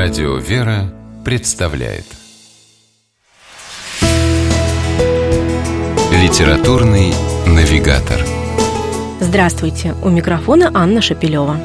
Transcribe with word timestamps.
Радио 0.00 0.36
«Вера» 0.36 0.94
представляет 1.24 2.04
Литературный 6.12 7.12
навигатор 7.48 8.24
Здравствуйте! 9.18 9.96
У 10.04 10.08
микрофона 10.08 10.70
Анна 10.72 11.02
Шапилева. 11.02 11.56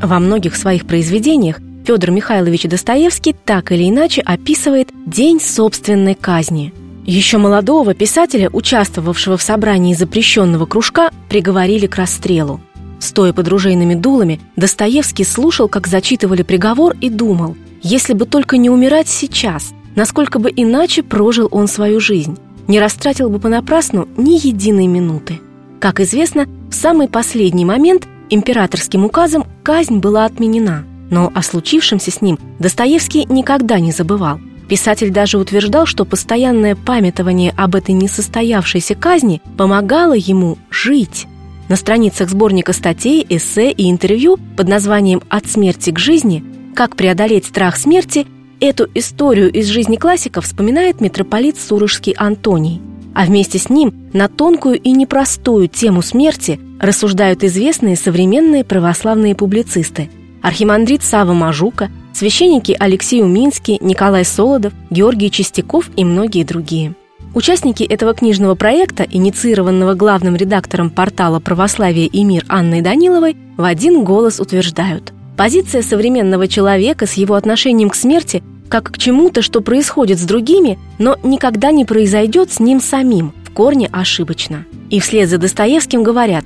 Во 0.00 0.18
многих 0.20 0.54
своих 0.54 0.86
произведениях 0.86 1.58
Федор 1.84 2.12
Михайлович 2.12 2.62
Достоевский 2.62 3.34
так 3.44 3.72
или 3.72 3.88
иначе 3.88 4.22
описывает 4.22 4.90
день 5.06 5.40
собственной 5.40 6.14
казни. 6.14 6.72
Еще 7.04 7.38
молодого 7.38 7.94
писателя, 7.94 8.48
участвовавшего 8.52 9.36
в 9.36 9.42
собрании 9.42 9.92
запрещенного 9.92 10.66
кружка, 10.66 11.10
приговорили 11.28 11.88
к 11.88 11.96
расстрелу. 11.96 12.60
Стоя 12.98 13.32
под 13.32 13.48
ружейными 13.48 13.94
дулами, 13.94 14.40
Достоевский 14.56 15.24
слушал, 15.24 15.68
как 15.68 15.86
зачитывали 15.86 16.42
приговор, 16.42 16.96
и 17.00 17.10
думал, 17.10 17.56
если 17.82 18.14
бы 18.14 18.24
только 18.24 18.56
не 18.56 18.70
умирать 18.70 19.08
сейчас, 19.08 19.72
насколько 19.94 20.38
бы 20.38 20.52
иначе 20.54 21.02
прожил 21.02 21.48
он 21.50 21.68
свою 21.68 22.00
жизнь, 22.00 22.38
не 22.66 22.80
растратил 22.80 23.30
бы 23.30 23.38
понапрасну 23.38 24.08
ни 24.16 24.34
единой 24.44 24.86
минуты. 24.86 25.40
Как 25.78 26.00
известно, 26.00 26.46
в 26.70 26.74
самый 26.74 27.08
последний 27.08 27.64
момент 27.64 28.08
императорским 28.30 29.04
указом 29.04 29.46
казнь 29.62 29.98
была 29.98 30.24
отменена, 30.24 30.84
но 31.10 31.30
о 31.34 31.42
случившемся 31.42 32.10
с 32.10 32.20
ним 32.22 32.38
Достоевский 32.58 33.26
никогда 33.26 33.78
не 33.78 33.92
забывал. 33.92 34.40
Писатель 34.68 35.10
даже 35.10 35.38
утверждал, 35.38 35.86
что 35.86 36.04
постоянное 36.04 36.74
памятование 36.74 37.52
об 37.56 37.76
этой 37.76 37.92
несостоявшейся 37.92 38.96
казни 38.96 39.40
помогало 39.56 40.14
ему 40.14 40.58
жить. 40.70 41.28
На 41.68 41.74
страницах 41.74 42.30
сборника 42.30 42.72
статей, 42.72 43.26
эссе 43.28 43.72
и 43.72 43.90
интервью 43.90 44.38
под 44.56 44.68
названием 44.68 45.22
«От 45.28 45.46
смерти 45.46 45.90
к 45.90 45.98
жизни. 45.98 46.44
Как 46.74 46.94
преодолеть 46.94 47.46
страх 47.46 47.76
смерти» 47.76 48.26
эту 48.60 48.88
историю 48.94 49.52
из 49.52 49.66
жизни 49.66 49.96
классика 49.96 50.40
вспоминает 50.40 51.00
митрополит 51.00 51.58
Сурожский 51.58 52.12
Антоний. 52.12 52.80
А 53.14 53.24
вместе 53.24 53.58
с 53.58 53.68
ним 53.68 54.10
на 54.12 54.28
тонкую 54.28 54.80
и 54.80 54.92
непростую 54.92 55.68
тему 55.68 56.02
смерти 56.02 56.60
рассуждают 56.80 57.42
известные 57.42 57.96
современные 57.96 58.64
православные 58.64 59.34
публицисты 59.34 60.08
архимандрит 60.42 61.02
Сава 61.02 61.32
Мажука, 61.32 61.90
священники 62.12 62.76
Алексей 62.78 63.20
Уминский, 63.20 63.78
Николай 63.80 64.24
Солодов, 64.24 64.72
Георгий 64.90 65.30
Чистяков 65.30 65.90
и 65.96 66.04
многие 66.04 66.44
другие– 66.44 66.94
Участники 67.34 67.82
этого 67.82 68.14
книжного 68.14 68.54
проекта, 68.54 69.06
инициированного 69.08 69.94
главным 69.94 70.36
редактором 70.36 70.90
портала 70.90 71.40
«Православие 71.40 72.06
и 72.06 72.24
мир» 72.24 72.44
Анной 72.48 72.80
Даниловой, 72.80 73.36
в 73.56 73.64
один 73.64 74.04
голос 74.04 74.40
утверждают 74.40 75.12
Позиция 75.36 75.82
современного 75.82 76.48
человека 76.48 77.06
с 77.06 77.14
его 77.14 77.34
отношением 77.34 77.90
к 77.90 77.94
смерти 77.94 78.42
как 78.68 78.90
к 78.90 78.98
чему-то, 78.98 79.42
что 79.42 79.60
происходит 79.60 80.18
с 80.18 80.24
другими, 80.24 80.78
но 80.98 81.16
никогда 81.22 81.70
не 81.70 81.84
произойдет 81.84 82.50
с 82.50 82.58
ним 82.58 82.80
самим, 82.80 83.32
в 83.44 83.52
корне 83.52 83.88
ошибочно. 83.92 84.64
И 84.90 84.98
вслед 84.98 85.28
за 85.28 85.38
Достоевским 85.38 86.02
говорят 86.02 86.44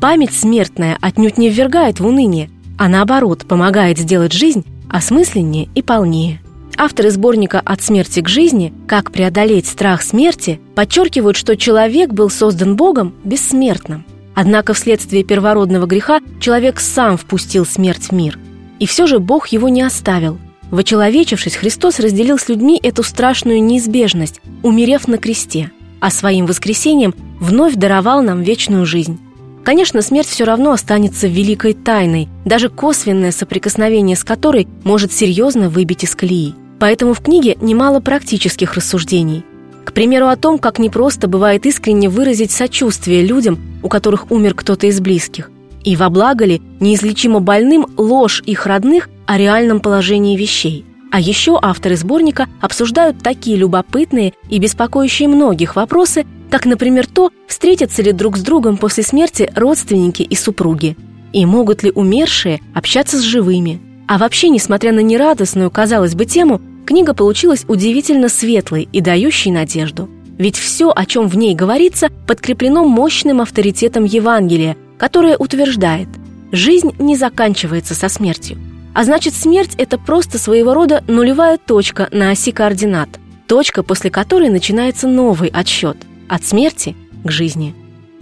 «Память 0.00 0.32
смертная 0.32 0.98
отнюдь 1.00 1.38
не 1.38 1.48
ввергает 1.48 1.98
в 1.98 2.06
уныние, 2.06 2.50
а 2.78 2.88
наоборот 2.88 3.46
помогает 3.48 3.98
сделать 3.98 4.32
жизнь 4.32 4.64
осмысленнее 4.88 5.68
и 5.74 5.82
полнее». 5.82 6.40
Авторы 6.78 7.10
сборника 7.10 7.62
«От 7.64 7.80
смерти 7.80 8.20
к 8.20 8.28
жизни. 8.28 8.72
Как 8.86 9.10
преодолеть 9.10 9.66
страх 9.66 10.02
смерти» 10.02 10.60
подчеркивают, 10.74 11.36
что 11.36 11.56
человек 11.56 12.12
был 12.12 12.28
создан 12.28 12.76
Богом 12.76 13.14
бессмертным. 13.24 14.04
Однако 14.34 14.74
вследствие 14.74 15.24
первородного 15.24 15.86
греха 15.86 16.20
человек 16.38 16.78
сам 16.78 17.16
впустил 17.16 17.64
смерть 17.64 18.08
в 18.08 18.12
мир. 18.12 18.38
И 18.78 18.86
все 18.86 19.06
же 19.06 19.20
Бог 19.20 19.48
его 19.48 19.70
не 19.70 19.80
оставил. 19.80 20.38
Вочеловечившись, 20.70 21.56
Христос 21.56 21.98
разделил 21.98 22.38
с 22.38 22.50
людьми 22.50 22.78
эту 22.82 23.02
страшную 23.02 23.62
неизбежность, 23.62 24.42
умерев 24.62 25.08
на 25.08 25.16
кресте, 25.16 25.70
а 26.00 26.10
своим 26.10 26.44
воскресением 26.44 27.14
вновь 27.40 27.76
даровал 27.76 28.22
нам 28.22 28.42
вечную 28.42 28.84
жизнь. 28.84 29.18
Конечно, 29.64 30.02
смерть 30.02 30.28
все 30.28 30.44
равно 30.44 30.72
останется 30.72 31.26
великой 31.26 31.72
тайной, 31.72 32.28
даже 32.44 32.68
косвенное 32.68 33.32
соприкосновение 33.32 34.16
с 34.16 34.24
которой 34.24 34.68
может 34.84 35.10
серьезно 35.10 35.70
выбить 35.70 36.04
из 36.04 36.14
колеи. 36.14 36.54
Поэтому 36.78 37.14
в 37.14 37.20
книге 37.20 37.56
немало 37.60 38.00
практических 38.00 38.74
рассуждений. 38.74 39.44
К 39.84 39.92
примеру, 39.92 40.26
о 40.26 40.36
том, 40.36 40.58
как 40.58 40.78
непросто 40.78 41.28
бывает 41.28 41.64
искренне 41.64 42.08
выразить 42.08 42.50
сочувствие 42.50 43.24
людям, 43.24 43.58
у 43.82 43.88
которых 43.88 44.30
умер 44.30 44.54
кто-то 44.54 44.86
из 44.86 45.00
близких. 45.00 45.50
И 45.84 45.94
во 45.96 46.10
благо 46.10 46.44
ли 46.44 46.60
неизлечимо 46.80 47.40
больным 47.40 47.86
ложь 47.96 48.42
их 48.44 48.66
родных 48.66 49.08
о 49.26 49.38
реальном 49.38 49.80
положении 49.80 50.36
вещей. 50.36 50.84
А 51.12 51.20
еще 51.20 51.58
авторы 51.62 51.96
сборника 51.96 52.48
обсуждают 52.60 53.20
такие 53.22 53.56
любопытные 53.56 54.34
и 54.50 54.58
беспокоящие 54.58 55.28
многих 55.28 55.76
вопросы, 55.76 56.26
как, 56.50 56.66
например, 56.66 57.06
то, 57.06 57.30
встретятся 57.46 58.02
ли 58.02 58.12
друг 58.12 58.36
с 58.36 58.40
другом 58.40 58.76
после 58.76 59.02
смерти 59.02 59.50
родственники 59.54 60.22
и 60.22 60.34
супруги, 60.34 60.96
и 61.32 61.46
могут 61.46 61.82
ли 61.84 61.92
умершие 61.94 62.60
общаться 62.74 63.18
с 63.18 63.22
живыми, 63.22 63.80
а 64.06 64.18
вообще, 64.18 64.48
несмотря 64.48 64.92
на 64.92 65.00
нерадостную, 65.00 65.70
казалось 65.70 66.14
бы, 66.14 66.26
тему, 66.26 66.60
книга 66.86 67.12
получилась 67.12 67.64
удивительно 67.66 68.28
светлой 68.28 68.88
и 68.92 69.00
дающей 69.00 69.50
надежду. 69.50 70.08
Ведь 70.38 70.56
все, 70.56 70.92
о 70.94 71.06
чем 71.06 71.28
в 71.28 71.36
ней 71.36 71.54
говорится, 71.54 72.10
подкреплено 72.26 72.84
мощным 72.84 73.40
авторитетом 73.40 74.04
Евангелия, 74.04 74.76
которое 74.98 75.36
утверждает 75.36 76.08
«жизнь 76.52 76.92
не 76.98 77.16
заканчивается 77.16 77.94
со 77.94 78.08
смертью». 78.08 78.58
А 78.94 79.04
значит, 79.04 79.34
смерть– 79.34 79.74
это 79.78 79.98
просто 79.98 80.38
своего 80.38 80.72
рода 80.72 81.04
нулевая 81.06 81.58
точка 81.58 82.08
на 82.12 82.30
оси 82.30 82.52
координат, 82.52 83.08
точка, 83.46 83.82
после 83.82 84.10
которой 84.10 84.48
начинается 84.48 85.08
новый 85.08 85.48
отсчет– 85.48 85.96
от 86.28 86.44
смерти 86.44 86.96
к 87.24 87.30
жизни. 87.30 87.74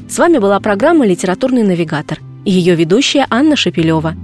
С 0.08 0.18
вами 0.18 0.38
была 0.38 0.58
программа 0.60 1.06
«Литературный 1.06 1.62
навигатор» 1.62 2.18
и 2.44 2.50
ее 2.50 2.74
ведущая 2.74 3.26
Анна 3.30 3.56
Шапилева– 3.56 4.14